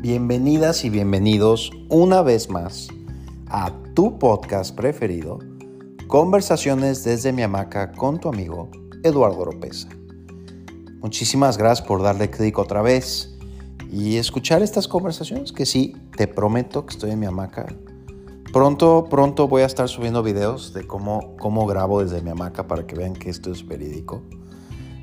[0.00, 2.88] Bienvenidas y bienvenidos una vez más
[3.48, 5.40] a tu podcast preferido,
[6.06, 8.70] Conversaciones desde mi hamaca con tu amigo
[9.02, 9.90] Eduardo Oropesa.
[11.02, 13.36] Muchísimas gracias por darle clic otra vez
[13.92, 17.66] y escuchar estas conversaciones que sí, te prometo que estoy en mi hamaca.
[18.54, 22.86] Pronto, pronto voy a estar subiendo videos de cómo, cómo grabo desde mi hamaca para
[22.86, 24.22] que vean que esto es verídico.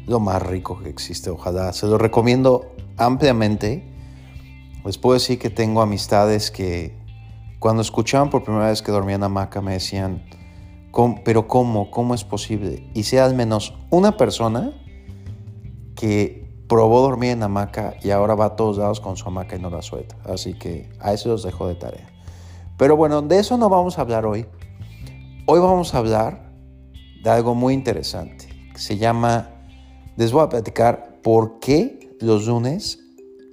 [0.08, 1.72] Lo más rico que existe, ojalá.
[1.72, 3.96] Se lo recomiendo ampliamente.
[4.88, 6.98] Les puedo decir que tengo amistades que
[7.60, 10.24] cuando escuchaban por primera vez que dormía en hamaca me decían,
[11.26, 11.92] pero ¿cómo?
[11.92, 12.90] ¿Cómo es posible?
[12.94, 14.72] Y sea al menos una persona
[15.94, 19.60] que probó dormir en hamaca y ahora va a todos lados con su hamaca y
[19.60, 20.16] no la suelta.
[20.24, 22.08] Así que a eso los dejo de tarea.
[22.78, 24.46] Pero bueno, de eso no vamos a hablar hoy.
[25.48, 26.54] Hoy vamos a hablar
[27.22, 28.48] de algo muy interesante.
[28.72, 29.50] Que se llama,
[30.16, 33.02] les voy a platicar por qué los lunes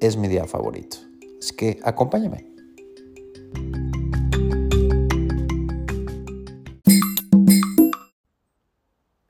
[0.00, 0.98] es mi día favorito.
[1.44, 2.46] Así que acompáñame.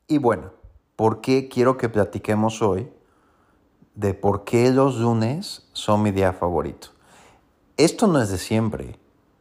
[0.06, 0.52] Y bueno,
[0.94, 2.88] ¿por qué quiero que platiquemos hoy
[3.96, 6.90] de por qué los lunes son mi día favorito?
[7.76, 8.96] Esto no es de siempre,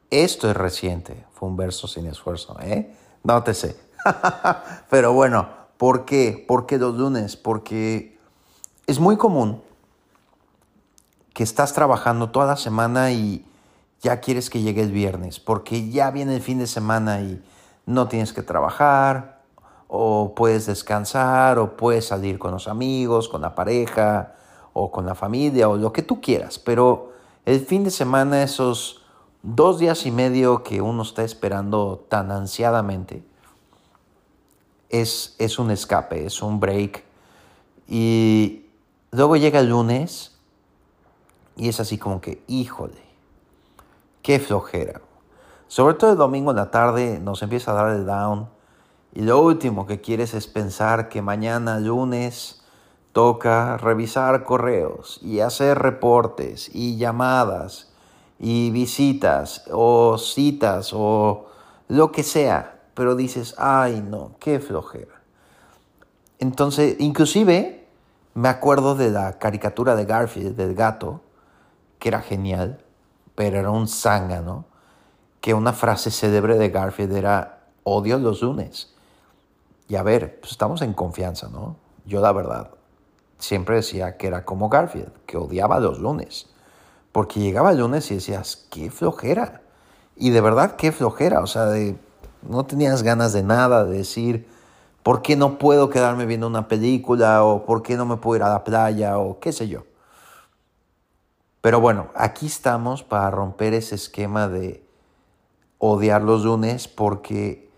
[0.10, 2.92] esto es reciente, fue un verso sin esfuerzo, ¿eh?
[3.24, 3.78] No te sé.
[4.90, 6.44] Pero bueno, ¿por qué?
[6.48, 7.38] ¿Por qué los lunes?
[7.38, 8.18] Porque
[8.88, 9.62] es muy común
[11.34, 13.46] que estás trabajando toda la semana y
[14.02, 17.44] ya quieres que llegue el viernes, porque ya viene el fin de semana y
[17.86, 19.42] no tienes que trabajar,
[19.88, 24.36] o puedes descansar, o puedes salir con los amigos, con la pareja,
[24.74, 26.60] o con la familia, o lo que tú quieras.
[26.60, 27.14] Pero
[27.46, 29.04] el fin de semana, esos
[29.42, 33.24] dos días y medio que uno está esperando tan ansiadamente,
[34.90, 37.04] es, es un escape, es un break.
[37.88, 38.66] Y
[39.12, 40.33] luego llega el lunes
[41.56, 43.04] y es así como que, híjole,
[44.22, 45.02] qué flojera.
[45.68, 48.48] Sobre todo el domingo en la tarde nos empieza a dar el down
[49.14, 52.64] y lo último que quieres es pensar que mañana lunes
[53.12, 57.92] toca revisar correos y hacer reportes y llamadas
[58.40, 61.48] y visitas o citas o
[61.88, 62.82] lo que sea.
[62.96, 65.22] Pero dices, ay no, qué flojera.
[66.40, 67.88] Entonces, inclusive
[68.34, 71.22] me acuerdo de la caricatura de Garfield, del gato,
[72.04, 72.84] que era genial,
[73.34, 74.66] pero era un zángano,
[75.40, 78.94] que una frase célebre de Garfield era, odio los lunes.
[79.88, 81.78] Y a ver, pues estamos en confianza, ¿no?
[82.06, 82.72] Yo la verdad
[83.38, 86.48] siempre decía que era como Garfield, que odiaba los lunes.
[87.14, 89.62] Porque llegaba el lunes y decías, qué flojera.
[90.18, 91.40] Y de verdad, qué flojera.
[91.40, 91.96] O sea, de,
[92.42, 94.46] no tenías ganas de nada, de decir,
[95.04, 97.46] ¿por qué no puedo quedarme viendo una película?
[97.46, 99.20] ¿O por qué no me puedo ir a la playa?
[99.20, 99.86] O qué sé yo.
[101.64, 104.86] Pero bueno, aquí estamos para romper ese esquema de
[105.78, 107.72] odiar los lunes porque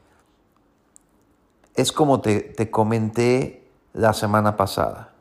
[1.75, 5.13] es como te, comenté la semana pasada.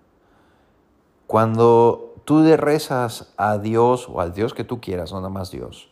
[1.26, 5.50] Cuando tú le rezas a Dios o al Dios que tú quieras, no nada más
[5.50, 5.90] Dios,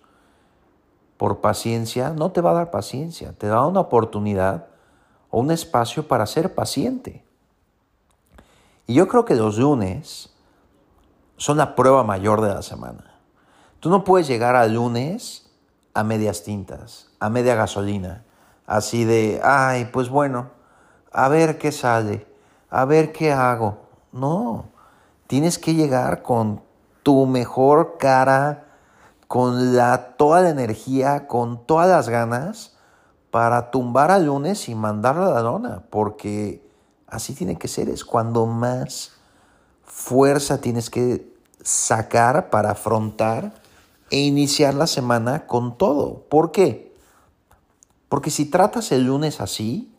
[1.19, 4.69] por paciencia, no te va a dar paciencia, te da una oportunidad
[5.29, 7.23] o un espacio para ser paciente.
[8.87, 10.33] Y yo creo que los lunes
[11.43, 13.19] son la prueba mayor de la semana.
[13.81, 15.51] Tú no puedes llegar al lunes
[15.93, 18.23] a medias tintas, a media gasolina,
[18.65, 20.53] así de, ay, pues bueno,
[21.11, 22.29] a ver qué sale,
[22.71, 23.79] a ver qué hago.
[24.13, 24.67] No,
[25.27, 26.63] tienes que llegar con
[27.03, 28.69] tu mejor cara,
[29.27, 32.77] con la, toda la energía, con todas las ganas
[33.33, 36.65] para tumbar al lunes y mandarlo a la lona, porque
[37.09, 39.15] así tiene que ser, es cuando más
[39.83, 41.32] fuerza tienes que
[41.63, 43.55] sacar para afrontar
[44.11, 46.25] e iniciar la semana con todo.
[46.29, 46.95] ¿Por qué?
[48.09, 49.95] Porque si tratas el lunes así,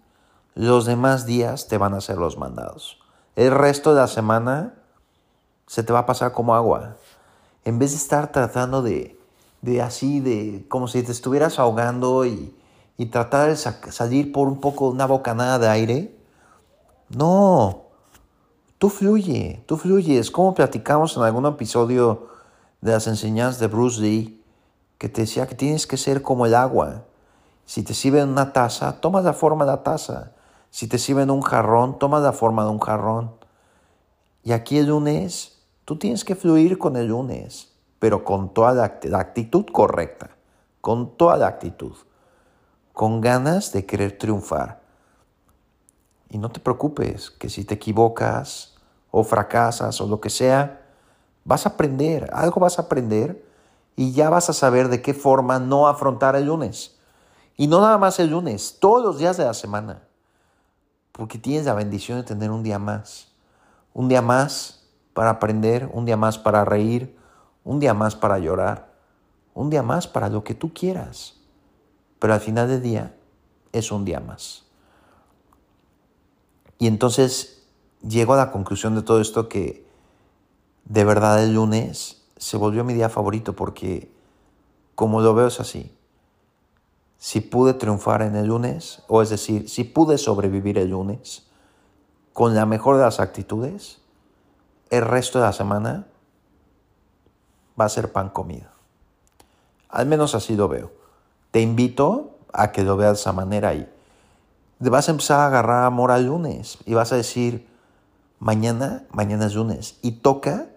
[0.56, 3.00] los demás días te van a ser los mandados.
[3.36, 4.76] El resto de la semana
[5.66, 6.98] se te va a pasar como agua.
[7.66, 9.20] En vez de estar tratando de,
[9.62, 12.56] de así, de como si te estuvieras ahogando y,
[12.98, 16.18] y tratar de salir por un poco una bocanada de aire,
[17.10, 17.84] no,
[18.84, 20.30] tú fluye, tú fluyes.
[20.30, 22.28] Como platicamos en algún episodio
[22.82, 24.44] de las enseñanzas de Bruce Lee,
[24.98, 27.06] que te decía que tienes que ser como el agua.
[27.64, 30.34] Si te sirven una taza, toma la forma de la taza.
[30.70, 33.32] Si te sirven un jarrón, toma la forma de un jarrón.
[34.44, 39.18] Y aquí el lunes, tú tienes que fluir con el lunes, pero con toda la,
[39.18, 40.32] actitud correcta,
[40.82, 41.96] con toda la actitud,
[42.92, 44.82] con ganas de querer triunfar.
[46.30, 48.73] Y no te preocupes, que si te equivocas
[49.16, 50.82] o fracasas o lo que sea,
[51.46, 53.46] vas a aprender, algo vas a aprender
[53.96, 56.98] y ya vas a saber de qué forma no afrontar el lunes.
[57.56, 60.02] Y no nada más el lunes, todos los días de la semana.
[61.12, 63.28] Porque tienes la bendición de tener un día más.
[63.94, 67.16] Un día más para aprender, un día más para reír,
[67.64, 68.96] un día más para llorar,
[69.54, 71.36] un día más para lo que tú quieras.
[72.18, 73.16] Pero al final del día
[73.74, 74.66] es un día más.
[76.80, 77.63] Y entonces
[78.08, 79.86] llego a la conclusión de todo esto que
[80.86, 84.12] de verdad el lunes se volvió mi día favorito porque
[84.96, 85.96] como lo veo es así.
[87.18, 91.48] Si pude triunfar en el lunes, o es decir, si pude sobrevivir el lunes
[92.34, 94.00] con la mejor de las actitudes,
[94.90, 96.06] el resto de la semana
[97.80, 98.68] va a ser pan comido.
[99.88, 100.92] Al menos así lo veo.
[101.52, 103.88] Te invito a que lo veas de esa manera y
[104.80, 107.73] vas a empezar a agarrar amor al lunes y vas a decir,
[108.44, 110.68] mañana, mañana es lunes y toca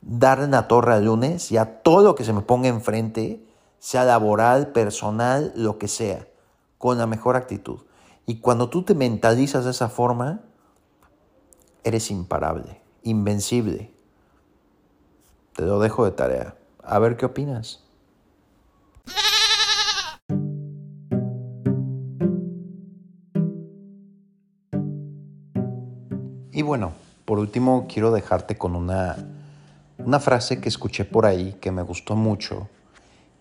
[0.00, 3.44] darle la torre al lunes y a todo lo que se me ponga enfrente,
[3.78, 6.26] sea laboral, personal, lo que sea,
[6.78, 7.80] con la mejor actitud.
[8.24, 10.40] Y cuando tú te mentalizas de esa forma,
[11.84, 13.92] eres imparable, invencible.
[15.54, 16.56] Te lo dejo de tarea.
[16.82, 17.84] A ver qué opinas.
[26.56, 26.94] Y bueno,
[27.26, 29.14] por último quiero dejarte con una
[29.98, 32.70] una frase que escuché por ahí que me gustó mucho,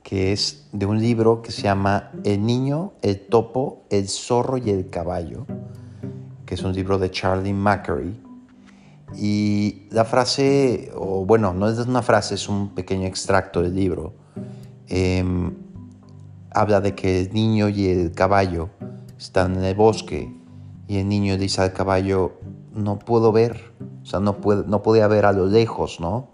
[0.03, 4.69] que es de un libro que se llama El niño, el topo, el zorro y
[4.69, 5.45] el caballo,
[6.45, 8.21] que es un libro de Charlie Mackery.
[9.15, 14.13] Y la frase, o bueno, no es una frase, es un pequeño extracto del libro,
[14.89, 15.53] em,
[16.51, 18.71] habla de que el niño y el caballo
[19.18, 20.35] están en el bosque
[20.89, 22.33] y el niño dice al caballo,
[22.75, 23.72] no puedo ver,
[24.04, 26.30] o sea, no, puede, no podía ver a lo lejos, ¿no?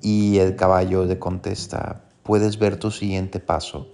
[0.00, 3.86] Y el caballo le contesta, ¿puedes ver tu siguiente paso?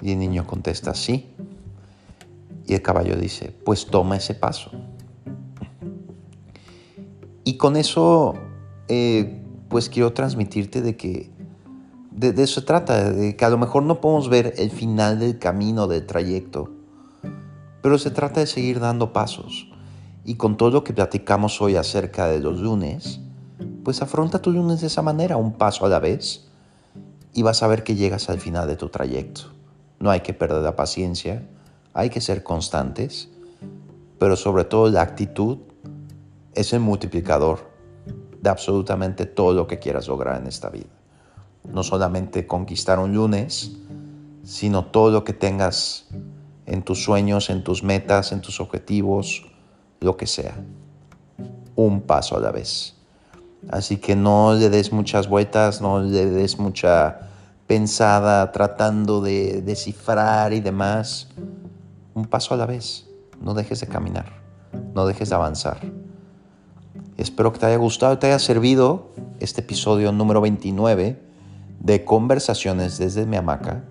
[0.00, 1.34] Y el niño contesta, sí.
[2.66, 4.70] Y el caballo dice, pues toma ese paso.
[7.44, 8.34] Y con eso,
[8.88, 11.30] eh, pues quiero transmitirte de que
[12.10, 15.20] de, de, eso se trata, de que a lo mejor no podemos ver el final
[15.20, 16.70] del camino, del trayecto,
[17.80, 19.67] pero se trata de seguir dando pasos.
[20.28, 23.18] Y con todo lo que platicamos hoy acerca de los lunes,
[23.82, 26.50] pues afronta tu lunes de esa manera, un paso a la vez,
[27.32, 29.44] y vas a ver que llegas al final de tu trayecto.
[29.98, 31.48] No hay que perder la paciencia,
[31.94, 33.30] hay que ser constantes,
[34.18, 35.60] pero sobre todo la actitud
[36.54, 37.60] es el multiplicador
[38.42, 40.90] de absolutamente todo lo que quieras lograr en esta vida.
[41.64, 43.78] No solamente conquistar un lunes,
[44.44, 46.06] sino todo lo que tengas
[46.66, 49.47] en tus sueños, en tus metas, en tus objetivos,
[50.00, 50.54] lo que sea.
[51.76, 52.94] Un paso a la vez.
[53.70, 57.20] Así que no le des muchas vueltas, no le des mucha
[57.66, 61.28] pensada tratando de descifrar y demás.
[62.14, 63.06] Un paso a la vez.
[63.40, 64.26] No dejes de caminar,
[64.94, 65.78] no dejes de avanzar.
[67.16, 69.10] Espero que te haya gustado te haya servido
[69.40, 71.20] este episodio número 29
[71.80, 73.84] de Conversaciones desde mi hamaca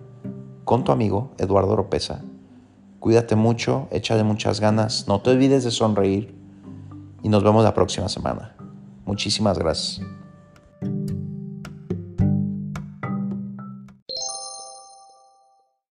[0.63, 2.21] con tu amigo Eduardo Ropeza.
[3.00, 6.36] Cuídate mucho, échale muchas ganas, no te olvides de sonreír
[7.24, 8.56] y nos vemos la próxima semana.
[9.06, 10.02] Muchísimas gracias.